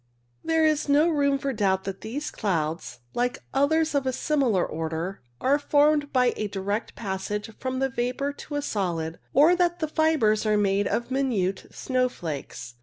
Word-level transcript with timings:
There 0.43 0.65
is 0.65 0.89
no 0.89 1.07
room 1.09 1.37
for 1.37 1.53
doubt 1.53 1.83
that 1.83 2.01
these 2.01 2.31
clouds, 2.31 3.01
like 3.13 3.37
others 3.53 3.93
of 3.93 4.07
a 4.07 4.11
similar 4.11 4.65
order, 4.65 5.21
are 5.39 5.59
formed 5.59 6.11
by 6.11 6.33
a 6.35 6.47
direct 6.47 6.95
passage 6.95 7.51
from 7.59 7.77
the 7.77 7.87
vapour 7.89 8.33
to 8.33 8.55
the 8.55 8.61
solid, 8.63 9.19
or 9.31 9.55
that 9.55 9.77
the 9.77 9.87
fibres 9.87 10.43
are 10.43 10.57
made 10.57 10.87
of 10.87 11.11
minute 11.11 11.67
snowflakes. 11.69 12.73